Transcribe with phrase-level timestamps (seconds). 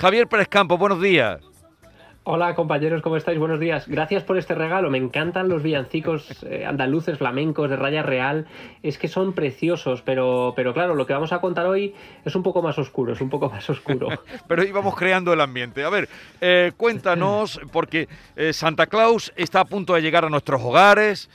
[0.00, 1.42] Javier Pérez Campos, buenos días.
[2.24, 3.38] Hola compañeros, ¿cómo estáis?
[3.38, 3.86] Buenos días.
[3.86, 4.88] Gracias por este regalo.
[4.88, 8.46] Me encantan los villancicos eh, andaluces flamencos de raya real.
[8.82, 11.94] Es que son preciosos, pero, pero claro, lo que vamos a contar hoy
[12.24, 14.08] es un poco más oscuro, es un poco más oscuro.
[14.48, 15.84] pero íbamos creando el ambiente.
[15.84, 16.08] A ver,
[16.40, 21.28] eh, cuéntanos, porque eh, Santa Claus está a punto de llegar a nuestros hogares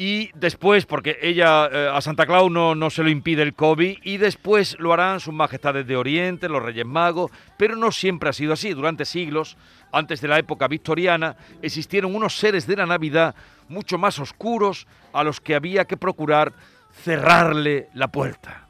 [0.00, 3.98] y después, porque ella eh, a Santa Claus no, no, se lo impide el COVID,
[4.04, 8.32] y después lo harán sus majestades de Oriente, los Reyes Magos, pero no siempre ha
[8.32, 8.72] sido así.
[8.72, 9.56] Durante siglos,
[9.90, 13.34] antes de la época victoriana, existieron unos seres de la Navidad
[13.68, 16.52] mucho más oscuros a los que había que procurar
[16.92, 18.68] cerrarle la puerta.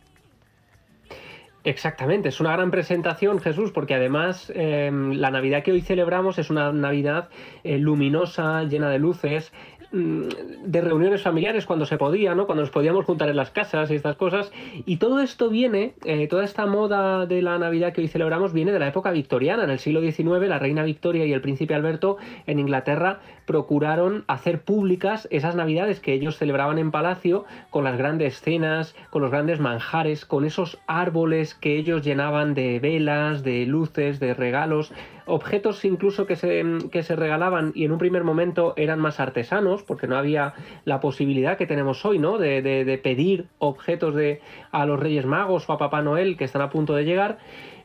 [1.64, 6.48] Exactamente, es una gran presentación, Jesús, porque además em, la Navidad que hoy celebramos es
[6.48, 7.28] una Navidad
[7.64, 9.52] eh, luminosa, llena de luces,
[9.90, 12.46] de reuniones familiares cuando se podía, ¿no?
[12.46, 14.52] Cuando nos podíamos juntar en las casas y estas cosas.
[14.84, 18.72] Y todo esto viene, eh, toda esta moda de la Navidad que hoy celebramos viene
[18.72, 19.64] de la época victoriana.
[19.64, 24.60] En el siglo XIX, la reina Victoria y el príncipe Alberto en Inglaterra procuraron hacer
[24.60, 29.58] públicas esas Navidades que ellos celebraban en palacio con las grandes cenas, con los grandes
[29.58, 34.92] manjares, con esos árboles que ellos llenaban de velas, de luces, de regalos
[35.28, 39.82] objetos incluso que se, que se regalaban y en un primer momento eran más artesanos,
[39.82, 40.54] porque no había
[40.84, 42.38] la posibilidad que tenemos hoy, ¿no?
[42.38, 44.40] De, de, pedir objetos de,
[44.72, 47.38] a los Reyes Magos o a Papá Noel que están a punto de llegar.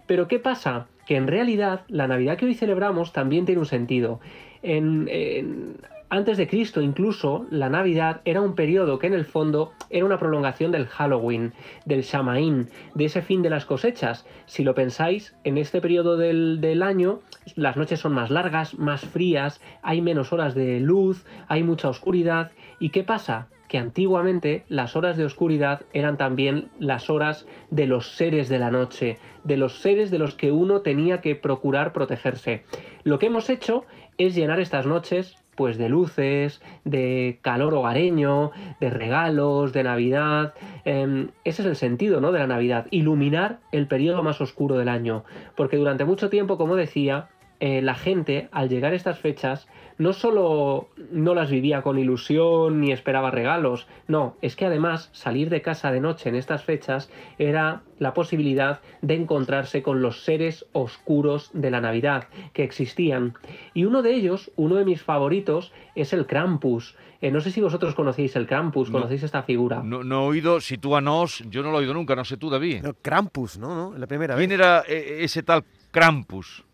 [0.08, 0.88] Pero ¿qué pasa?
[1.06, 4.20] Que en realidad la Navidad que hoy celebramos también tiene un sentido.
[4.62, 5.78] En, en,
[6.10, 10.20] antes de Cristo incluso, la Navidad era un periodo que en el fondo era una
[10.20, 11.54] prolongación del Halloween,
[11.86, 14.26] del Shamaín, de ese fin de las cosechas.
[14.46, 17.22] Si lo pensáis, en este periodo del, del año
[17.56, 22.52] las noches son más largas, más frías, hay menos horas de luz, hay mucha oscuridad.
[22.80, 23.48] ¿Y qué pasa?
[23.74, 28.70] que antiguamente las horas de oscuridad eran también las horas de los seres de la
[28.70, 32.66] noche, de los seres de los que uno tenía que procurar protegerse.
[33.04, 33.84] Lo que hemos hecho
[34.20, 40.54] es llenar estas noches pues de luces, de calor hogareño, de regalos, de Navidad.
[40.86, 42.32] Em, ese es el sentido ¿no?
[42.32, 45.24] de la Navidad, iluminar el periodo más oscuro del año.
[45.56, 47.30] Porque durante mucho tiempo, como decía,
[47.66, 52.82] eh, la gente, al llegar a estas fechas, no solo no las vivía con ilusión
[52.82, 57.10] ni esperaba regalos, no, es que además salir de casa de noche en estas fechas
[57.38, 63.36] era la posibilidad de encontrarse con los seres oscuros de la Navidad que existían.
[63.74, 66.98] Y uno de ellos, uno de mis favoritos, es el Krampus.
[67.22, 69.82] Eh, no sé si vosotros conocéis el Krampus, conocéis esta figura.
[69.82, 72.86] No, he oído, sitúanos, yo no lo he oído nunca, no sé tú, David.
[73.02, 73.94] Krampus, ¿no?
[73.98, 74.46] La primera vez.
[74.46, 76.66] ¿Quién era eh, ese tal Krampus?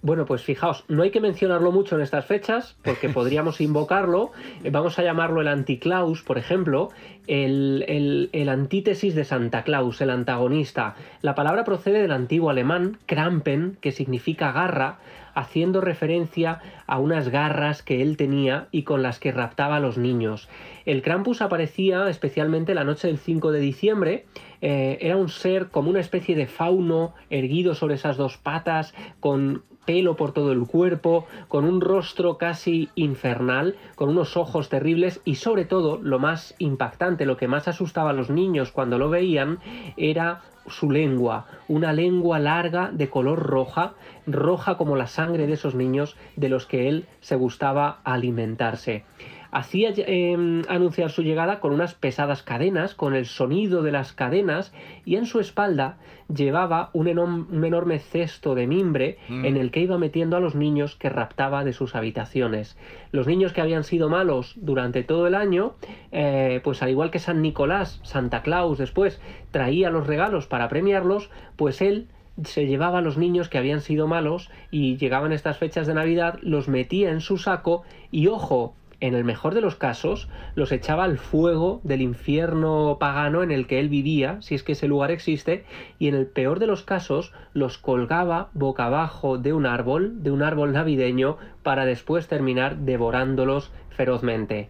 [0.00, 4.30] Bueno, pues fijaos, no hay que mencionarlo mucho en estas fechas porque podríamos invocarlo.
[4.62, 6.90] Eh, vamos a llamarlo el anticlaus, por ejemplo,
[7.26, 10.94] el, el, antítesis de Santa Claus, el antagonista.
[11.20, 14.98] La palabra procede del antiguo alemán Krampen, que significa garra,
[15.34, 19.98] haciendo referencia a unas garras que él tenía y con las que raptaba a los
[19.98, 20.48] niños.
[20.86, 24.26] El Krampus aparecía especialmente la noche del 5 de diciembre.
[24.60, 29.64] Eh, era un ser como una especie de fauno erguido sobre esas dos patas, con
[29.88, 35.36] pelo por todo el cuerpo, con un rostro casi infernal, con unos ojos terribles y
[35.36, 39.60] sobre todo lo más impactante, lo que más asustaba a los niños cuando lo veían
[39.96, 43.94] era su lengua, una lengua larga de color roja,
[44.26, 49.06] roja como la sangre de esos niños de los que él se gustaba alimentarse
[49.50, 54.72] hacía em, anunciar su llegada con unas pesadas cadenas, con el sonido de las cadenas,
[55.04, 55.98] y en su espalda
[56.32, 59.44] llevaba un, enorme cesto de mimbre mm.
[59.46, 62.76] en el que iba metiendo a los niños que raptaba de sus habitaciones.
[63.12, 65.74] Los niños que habían sido malos durante todo el año,
[66.12, 69.20] eh, pues al igual que San Nicolás, Santa Claus después
[69.50, 72.08] traía los regalos para premiarlos, pues él
[72.44, 76.38] se llevaba a los niños que habían sido malos y llegaban estas fechas de Navidad,
[76.42, 81.04] los metía en su saco y ojo, en el mejor de los casos, los echaba
[81.04, 85.10] al fuego del infierno pagano en el que él vivía, si es que ese lugar
[85.10, 85.64] existe,
[85.98, 90.30] y en el peor de los casos los colgaba boca abajo de un árbol, de
[90.30, 94.68] un árbol navideño, para después terminar devorándolos ferozmente.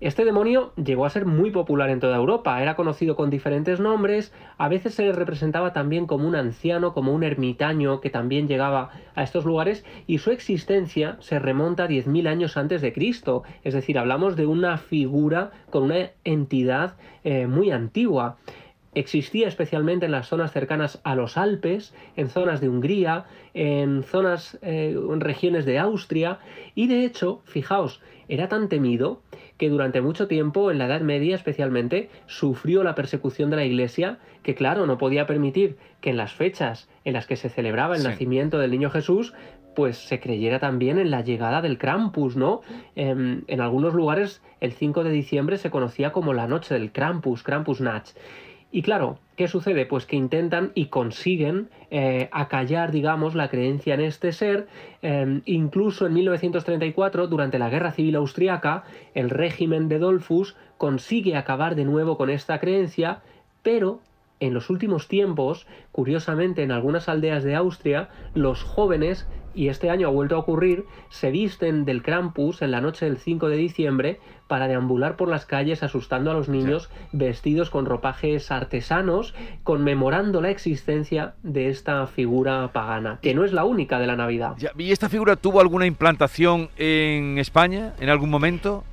[0.00, 4.32] Este demonio llegó a ser muy popular en toda Europa, era conocido con diferentes nombres,
[4.56, 8.90] a veces se le representaba también como un anciano, como un ermitaño que también llegaba
[9.16, 9.84] a estos lugares.
[10.06, 14.46] Y su existencia se remonta a 10.000 años antes de Cristo, es decir, hablamos de
[14.46, 18.36] una figura con una entidad eh, muy antigua.
[18.94, 24.58] existía especialmente en las zonas cercanas a los Alpes, en zonas de Hungría, en zonas,
[24.62, 26.38] eh, en regiones de Austria,
[26.74, 29.22] y de hecho, fijaos, era tan temido
[29.56, 34.18] que durante mucho tiempo, en la Edad Media especialmente, sufrió la persecución de la Iglesia,
[34.42, 38.04] que claro, no podía permitir que en las fechas en las que se celebraba el
[38.04, 39.34] nacimiento del niño Jesús,
[39.74, 42.62] pues se creyera también en la llegada del Krampus, ¿no?
[42.96, 47.42] Em, en algunos lugares el 5 de diciembre se conocía como la noche del Krampus,
[47.42, 48.16] Krampusnacht.
[48.72, 49.86] Y claro, ¿qué sucede?
[49.86, 54.66] Pues que intentan y consiguen eh, acallar, digamos, la creencia en este ser.
[55.00, 58.82] Em, incluso en 1934, durante la Guerra Civil Austriaca,
[59.14, 63.20] el régimen de Dolfus consigue acabar de nuevo con esta creencia,
[63.62, 64.00] pero
[64.40, 70.06] en los últimos tiempos, curiosamente en algunas aldeas de Austria, los jóvenes y este año
[70.06, 74.20] ha vuelto a ocurrir, se visten del Krampus en la noche del 5 de diciembre
[74.46, 79.34] para deambular por las calles asustando a los niños vestidos con ropajes artesanos,
[79.64, 84.54] conmemorando la existencia de esta figura pagana, que no es la única de la Navidad.
[84.78, 88.84] ¿Y esta figura tuvo alguna implantación en España en algún momento?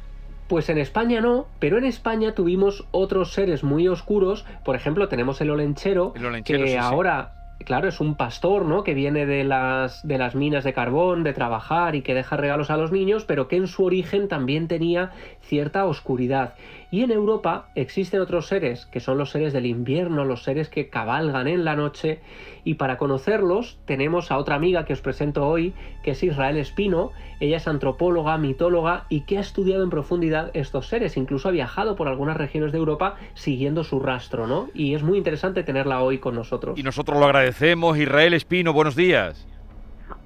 [0.47, 4.47] Pues en España no, pero en España tuvimos otros seres muy oscuros.
[4.63, 8.84] Por ejemplo, tenemos el olenchero, que ahora claro, es un pastor, ¿no?
[8.84, 12.69] Que viene de las, de las minas de carbón, de trabajar y que deja regalos
[12.69, 15.12] a los niños, pero que en su origen también tenía
[15.42, 16.56] cierta oscuridad.
[16.92, 20.90] Y en Europa existen otros seres, que son los seres del invierno, los seres que
[20.90, 22.19] cabalgan en la noche.
[22.63, 25.74] Y para conocerlos tenemos a otra amiga que os presento hoy,
[26.04, 27.12] que es Israel Espino.
[27.40, 31.18] Ella es antropóloga, mitóloga y que ha estudiado en profundidad estos seres.
[31.18, 34.69] Incluso ha viajado por algunas regiones de Europa siguiendo su rastro, ¿no?
[34.74, 36.80] Y es muy interesante tenerla hoy con nosotros.
[36.80, 37.44] Y nosotros lo agradecemos.
[37.50, 39.47] Israel Espino, buenos días.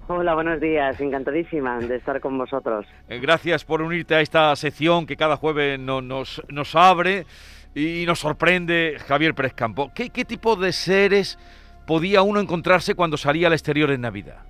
[0.08, 1.00] Hola, buenos días.
[1.00, 2.86] Encantadísima de estar con vosotros.
[3.08, 7.26] Eh, gracias por unirte a esta sección que cada jueves nos, nos abre
[7.76, 9.92] y nos sorprende Javier Pérez Campo.
[9.94, 11.38] ¿Qué, ¿Qué tipo de seres
[11.86, 14.50] podía uno encontrarse cuando salía al exterior en Navidad?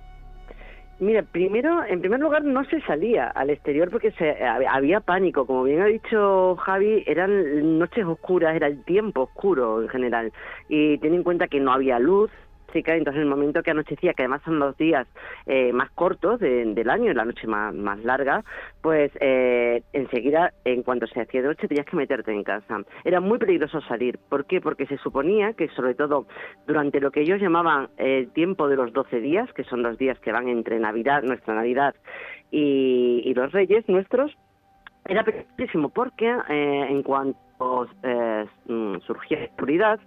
[1.00, 5.46] Mira, primero, en primer lugar, no se salía al exterior porque se, había pánico.
[5.46, 10.30] Como bien ha dicho Javi, eran noches oscuras, era el tiempo oscuro en general.
[10.68, 12.30] Y ten en cuenta que no había luz,
[12.74, 15.06] entonces en el momento que anochecía, que además son los días
[15.46, 18.44] eh, más cortos del año, la noche más, más larga,
[18.82, 22.80] pues eh, enseguida, en cuanto se hacía de noche, tenías que meterte en casa.
[23.04, 24.18] Era muy peligroso salir.
[24.28, 24.60] ¿Por qué?
[24.60, 26.26] Porque se suponía que, sobre todo,
[26.66, 30.18] durante lo que ellos llamaban el tiempo de los 12 días, que son los días
[30.20, 31.94] que van entre Navidad, nuestra Navidad,
[32.50, 34.36] y, los Reyes nuestros,
[35.06, 37.38] era peligrosísimo porque eh, en cuanto
[38.02, 40.00] eh, mm, surgía oscuridad,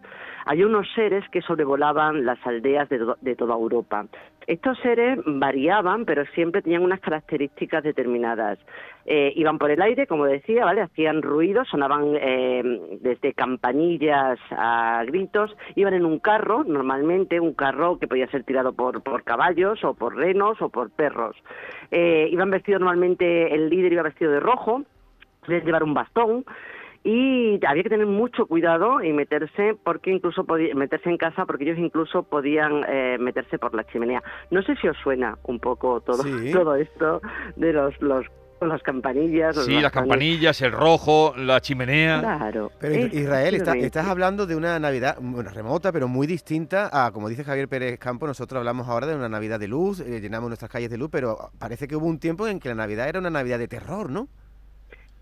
[0.46, 4.06] hay unos seres que sobrevolaban las aldeas de, toda Europa.
[4.46, 8.60] Estos seres variaban, pero siempre tenían unas características determinadas.
[9.06, 10.82] Eh, iban por el aire, como decía, ¿vale?
[10.82, 12.62] Hacían ruido, sonaban eh,
[13.00, 18.74] desde campanillas a gritos, iban en un carro, normalmente un carro que podía ser tirado
[18.74, 21.38] por, por caballos o por renos o por perros.
[21.92, 24.84] Eh, iban vestidos normalmente, el líder iba vestido de rojo,
[25.48, 26.46] llevar un bastón,
[27.04, 31.66] y había que tener mucho cuidado y meterse porque incluso podía, meterse en casa porque
[31.66, 34.24] ellos incluso podían eh, meterse por la chimenea.
[34.52, 36.24] No sé si os suena un poco todo
[36.54, 37.22] todo esto
[37.56, 38.26] de los los
[38.62, 39.58] las campanillas.
[39.66, 42.22] Sí, las campanillas, el rojo, la chimenea.
[42.22, 42.72] Claro.
[42.80, 47.44] Pero Israel, estás hablando de una Navidad bueno, remota, pero muy distinta a, como dice
[47.44, 50.90] Javier Pérez Campo, nosotros hablamos ahora de una Navidad de luz, eh, llenamos nuestras calles
[50.90, 53.60] de luz, pero parece que hubo un tiempo en que la Navidad era una Navidad
[53.60, 54.30] de terror, ¿no?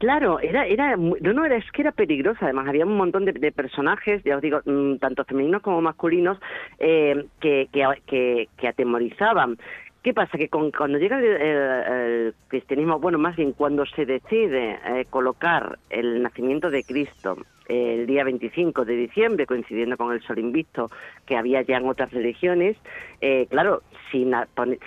[0.01, 2.45] Claro, era, era, no, no, era, es que era peligrosa.
[2.45, 6.39] Además, había un montón de, personajes, ya os digo, mm, tanto femeninos como masculinos,
[6.79, 9.59] eh, que, que, que, atemorizaban.
[10.01, 10.39] ¿Qué pasa?
[10.39, 16.71] Que cuando llega el, cristianismo, bueno, más bien cuando se decide eh, colocar el nacimiento
[16.71, 17.37] de Cristo
[17.67, 20.89] el día 25 de diciembre, coincidiendo con el sol invicto
[21.27, 22.75] que había ya en otras religiones,
[23.21, 24.27] eh, claro, si,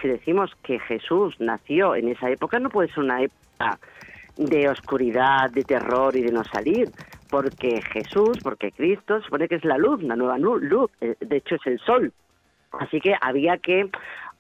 [0.03, 3.79] si decimos que Jesús nació en esa época, no puede ser una época
[4.37, 6.91] de oscuridad, de terror y de no salir,
[7.31, 11.57] porque Jesús, porque Cristo supone que es la luz, la nueva luz, eh, de hecho
[11.57, 12.13] es el sol.
[12.73, 13.89] Así que había que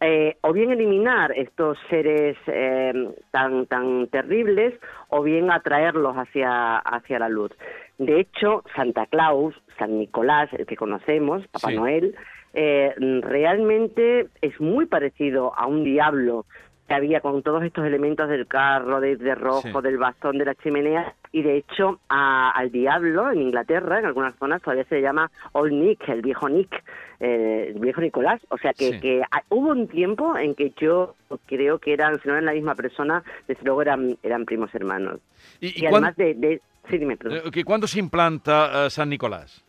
[0.00, 2.92] eh, o bien eliminar estos seres eh,
[3.30, 4.74] tan tan terribles
[5.08, 7.52] o bien atraerlos hacia hacia la luz.
[7.98, 12.16] De hecho, Santa Claus, San Nicolás, el que conocemos, Papá Noel,
[12.52, 16.44] realmente es muy parecido a un diablo
[16.86, 21.14] que había con todos estos elementos del carro, de, rojo, del bastón, de la chimenea,
[21.32, 26.08] y de hecho al diablo en Inglaterra, en algunas zonas todavía se llama Old Nick,
[26.08, 26.84] el viejo Nick,
[27.20, 31.14] eh, el viejo Nicolás, o sea que, que hubo un tiempo en que yo
[31.46, 35.20] creo que eran, si no eran la misma persona, desde luego eran, eran primos hermanos.
[35.60, 36.60] Y, además de,
[36.90, 37.16] Sí, dime.
[37.24, 39.64] Eh, ¿Cuándo se implanta eh, San Nicolás?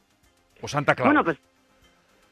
[0.62, 1.07] ¿O Santa Claus?
[1.07, 1.38] Bueno, pues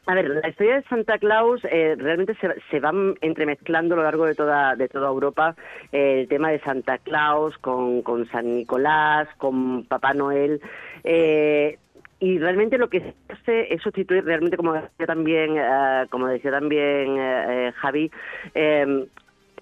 [0.06, 4.04] a ver, la historia de Santa Claus eh, realmente se, se van entremezclando a lo
[4.04, 5.56] largo de toda, de toda Europa
[5.92, 10.62] eh, el tema de Santa Claus con, con San Nicolás, con Papá Noel.
[11.04, 11.78] Eh,
[12.20, 16.52] y realmente lo que se hace es sustituir realmente como decía también eh, como decía
[16.52, 18.10] también eh, Javi
[18.56, 19.08] eh,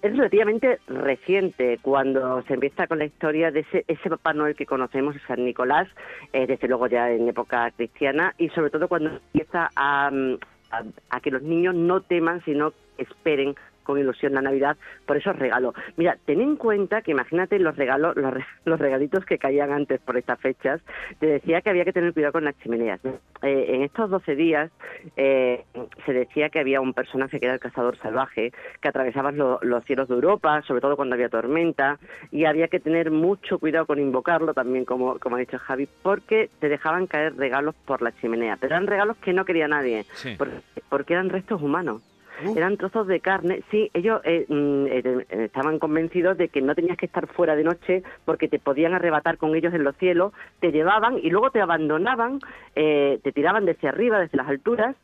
[0.02, 4.66] es relativamente reciente cuando se empieza con la historia de ese, ese Papá Noel que
[4.66, 5.88] conocemos, San Nicolás,
[6.32, 10.38] eh, desde luego ya en época cristiana, y sobre todo cuando empieza a, mm,
[10.72, 15.36] a, a que los niños no teman, sino esperen con ilusión la Navidad por esos
[15.38, 15.74] regalos.
[15.96, 18.32] Mira, ten en cuenta que imagínate los regalos, los,
[18.64, 20.80] los regalitos que caían antes por estas fechas.
[21.18, 23.00] Te decía que había que tener cuidado con las chimeneas.
[23.42, 24.70] Eh, en estos 12 días
[25.16, 25.64] eh,
[26.06, 29.84] se decía que había un personaje que era el cazador salvaje, que atravesaba lo- los
[29.84, 31.98] cielos de Europa, sobre todo cuando había tormenta,
[32.30, 36.50] y había que tener mucho cuidado con invocarlo también, como, como ha dicho Javi, porque
[36.60, 38.56] te dejaban caer regalos por la chimenea.
[38.60, 40.34] Pero eran regalos que no quería nadie, Sí.
[40.38, 40.56] porque,
[40.88, 42.02] porque eran restos humanos.
[42.44, 42.56] Uh.
[42.56, 43.62] Eran trozos de carne.
[43.70, 47.56] Sí, ellos eh, mm, eh, eh, estaban convencidos de que no tenías que estar fuera
[47.56, 51.50] de noche porque te podían arrebatar con ellos en los cielos, te llevaban y luego
[51.50, 52.40] te abandonaban,
[52.74, 54.96] eh, te tiraban desde arriba, desde las alturas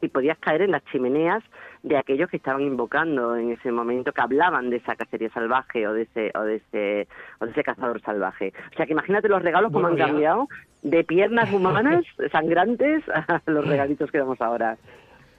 [0.00, 1.42] y podías caer en las chimeneas
[1.82, 5.92] de aquellos que estaban invocando en ese momento, que hablaban de esa cacería salvaje o
[5.92, 7.08] de ese o de ese
[7.40, 8.52] o de ese cazador salvaje.
[8.72, 10.48] O sea que imagínate los regalos como han cambiado
[10.82, 14.76] de piernas humanas sangrantes a los regalitos que damos ahora.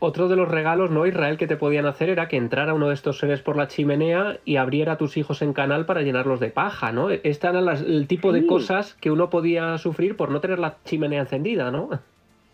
[0.02, 2.94] Otro de los regalos, ¿no, Israel, que te podían hacer era que entrara uno de
[2.94, 6.50] estos seres por la chimenea y abriera a tus hijos en canal para llenarlos de
[6.50, 7.10] paja, ¿no?
[7.10, 11.20] Este era el tipo de cosas que uno podía sufrir por no tener la chimenea
[11.20, 11.90] encendida, ¿no?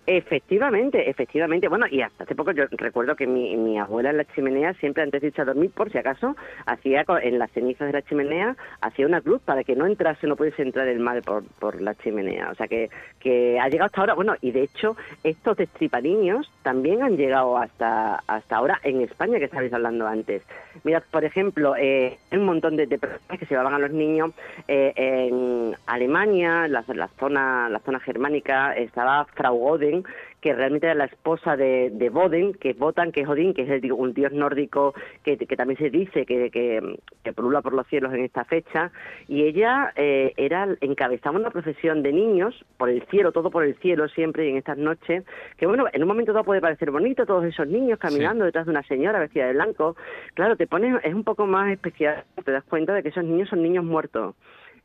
[0.07, 1.67] Efectivamente, efectivamente.
[1.67, 5.03] Bueno, y hasta hace poco yo recuerdo que mi, mi abuela en la chimenea, siempre
[5.03, 6.35] antes de irse a dormir, por si acaso,
[6.65, 10.35] hacía en las cenizas de la chimenea, hacía una cruz para que no entrase, no
[10.35, 12.49] pudiese entrar el mal por, por la chimenea.
[12.51, 17.01] O sea que, que ha llegado hasta ahora, bueno, y de hecho, estos destripaniños también
[17.01, 20.43] han llegado hasta, hasta ahora en España, que estabais hablando antes.
[20.83, 24.31] Mirad, por ejemplo, eh, un montón de, personas que se llevaban a los niños
[24.67, 29.94] eh, en Alemania, la, la zona la zona germánica, estaba Frau Goden,
[30.41, 33.63] que realmente era la esposa de, de Boden, que es Wotan, que es Odín, que
[33.63, 37.73] es el, un dios nórdico que, que también se dice que, que, que pulula por
[37.73, 38.91] los cielos en esta fecha,
[39.27, 43.75] y ella eh, era encabezaba una procesión de niños por el cielo, todo por el
[43.75, 45.23] cielo siempre y en estas noches,
[45.57, 48.71] que bueno, en un momento dado puede parecer bonito todos esos niños caminando detrás de
[48.71, 49.95] una señora vestida de blanco,
[50.33, 53.49] claro, te pones, es un poco más especial, te das cuenta de que esos niños
[53.49, 54.35] son niños muertos,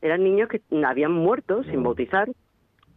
[0.02, 2.28] eran niños que habían muerto sin bautizar,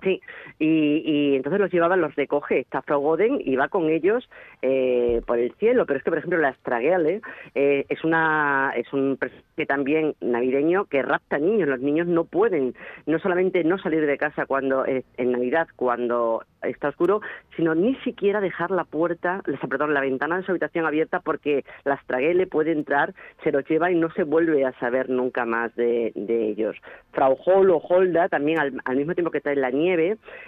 [0.04, 0.22] Sí,
[0.60, 4.30] y, y entonces los llevaban, los recoge esta Frau Goden y va con ellos
[4.62, 5.86] eh, por el cielo.
[5.86, 7.22] Pero es que, por ejemplo, la Astragale
[7.56, 11.70] eh, es una es un personaje también navideño que rapta niños.
[11.70, 16.44] Los niños no pueden no solamente no salir de casa cuando es en Navidad, cuando
[16.62, 17.22] está oscuro,
[17.56, 21.96] sino ni siquiera dejar la puerta, perdón, la ventana de su habitación abierta porque la
[21.96, 26.12] Astragale puede entrar, se los lleva y no se vuelve a saber nunca más de,
[26.16, 26.76] de ellos.
[27.12, 29.93] Frau Hol o Holda, también al, al mismo tiempo que está en la nieve,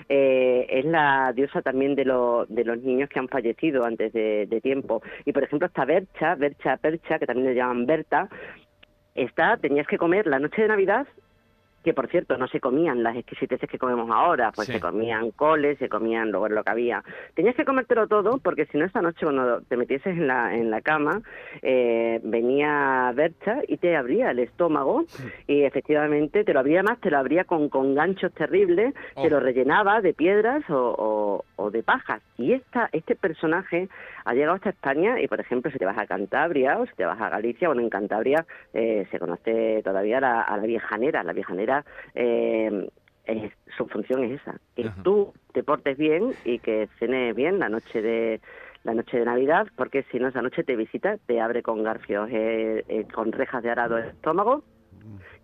[0.10, 4.60] eh, es la diosa también de, lo- de los niños que han fallecido antes de,
[4.62, 5.02] tiempo.
[5.25, 8.30] Y por ejemplo está Bercha, Bercha Percha, que también le llaman Berta,
[9.14, 11.08] está, tenías que comer la noche de Navidad
[11.86, 14.74] que por cierto no se comían las exquisiteces que comemos ahora, pues Sí.
[14.74, 17.04] se comían coles, se comían luego lo que había.
[17.36, 20.70] Tenías que comértelo todo porque si no esta noche cuando te metieses en la, en
[20.72, 21.22] la cama
[21.62, 25.06] eh, venía Bercha y te abría el estómago
[25.48, 29.30] y efectivamente te lo abría más, te lo abría con, con ganchos terribles, te Oh.
[29.30, 32.22] lo rellenaba de piedras o, o- o de pajas.
[32.38, 33.88] Y esta, este personaje
[34.25, 37.05] ha llegado hasta España y por ejemplo si te vas a Cantabria o si te
[37.05, 41.34] vas a Galicia, bueno en Cantabria eh, se conoce todavía la- a la viejanera, la
[41.34, 42.89] viejanera eh,
[43.25, 45.01] es- su función es esa, que Ajá.
[45.03, 48.41] tú te portes bien y que cenes bien la noche de
[48.84, 52.29] la noche de Navidad, porque si no esa noche te visita, te abre con garfios,
[52.32, 54.63] eh, eh, con rejas de arado el estómago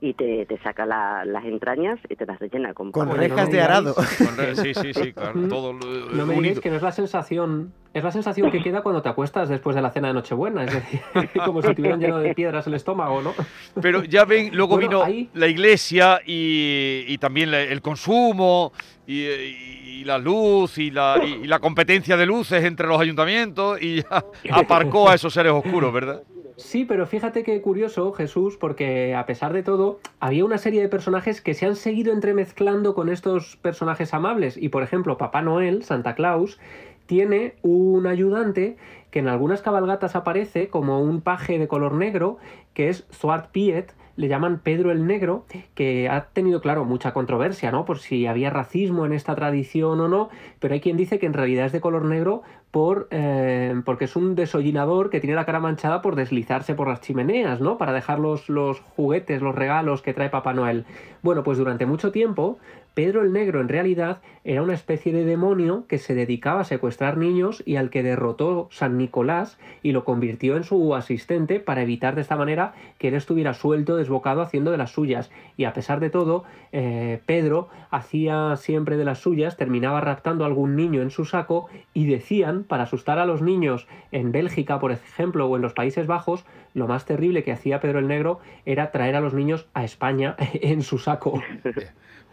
[0.03, 3.51] y te, te saca la- las entrañas y te las rellena con, Con rejas no
[3.53, 3.93] de arado.
[3.95, 7.71] Con re- Sí, sí, sí, claro, todo No me digáis que no es la sensación,
[7.93, 10.73] es la sensación que queda cuando te acuestas después de la cena de Nochebuena, es
[10.73, 10.99] decir,
[11.45, 13.33] como si te hubieran lleno de piedras el estómago, ¿no?
[13.81, 18.71] Pero ya ven, luego Bueno, vino ahí- la iglesia y, y también la- el consumo
[19.05, 23.79] y, y la luz y la, y- y la competencia de luces entre los ayuntamientos
[23.81, 26.23] y ya aparcó a esos seres oscuros, ¿verdad?
[26.61, 30.89] Sí, pero fíjate qué curioso, Jesús, porque a pesar de todo, había una serie de
[30.89, 34.57] personajes que se han seguido entremezclando con estos personajes amables.
[34.57, 36.59] Y por ejemplo, Papá Noel, Santa Claus,
[37.07, 38.77] tiene un ayudante
[39.11, 42.37] que en algunas cabalgatas aparece como un paje de color negro,
[42.73, 47.71] que es Swart Piet, le llaman Pedro el Negro, que ha tenido, claro, mucha controversia,
[47.71, 47.85] ¿no?
[47.85, 51.33] Por si había racismo en esta tradición o no, pero hay quien dice que en
[51.33, 55.59] realidad es de color negro por, eh, porque es un desollinador que tiene la cara
[55.59, 57.77] manchada por deslizarse por las chimeneas, ¿no?
[57.77, 60.85] Para dejar los, los juguetes, los regalos que trae Papá Noel.
[61.21, 62.59] Bueno, pues durante mucho tiempo
[62.93, 67.17] Pedro el Negro en realidad era una especie de demonio que se dedicaba a secuestrar
[67.17, 72.15] niños y al que derrotó San Nicolás y lo convirtió en su asistente para evitar
[72.15, 75.31] de esta manera que él estuviera suelto, desbocado, haciendo de las suyas.
[75.57, 80.47] Y a pesar de todo, eh, Pedro hacía siempre de las suyas, terminaba raptando a
[80.47, 84.91] algún niño en su saco y decían, para asustar a los niños en Bélgica, por
[84.91, 88.91] ejemplo, o en los Países Bajos, lo más terrible que hacía Pedro el Negro era
[88.91, 91.41] traer a los niños a España en su saco.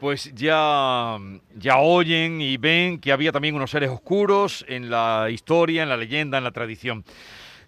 [0.01, 1.19] Pues ya,
[1.57, 5.97] ya oyen y ven que había también unos seres oscuros en la historia, en la
[5.97, 7.05] leyenda, en la tradición.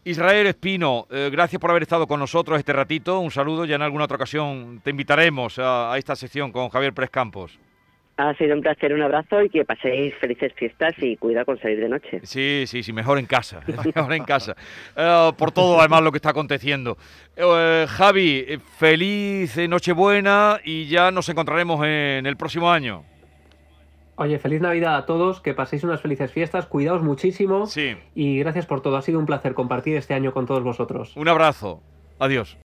[0.04, 3.20] Israel Espino, eh, gracias por haber estado con nosotros este ratito.
[3.20, 3.66] Un saludo.
[3.66, 7.58] Ya en alguna otra ocasión te invitaremos a, esta sección con Javier Pérez Campos.
[8.20, 11.80] Ha sido un placer, un abrazo y que paséis felices fiestas y cuidado con salir
[11.80, 12.20] de noche.
[12.22, 13.60] Sí, sí, sí, mejor en casa,
[13.94, 14.54] mejor en casa.
[14.94, 16.98] Uh, por todo además lo que está aconteciendo.
[17.38, 23.04] Uh, Javi, feliz Nochebuena y ya nos encontraremos en el próximo año.
[24.16, 27.96] Oye, feliz Navidad a todos, que paséis unas felices fiestas, cuidaos muchísimo sí.
[28.14, 28.98] y gracias por todo.
[28.98, 31.16] Ha sido un placer compartir este año con todos vosotros.
[31.16, 31.80] Un abrazo,
[32.18, 32.58] adiós.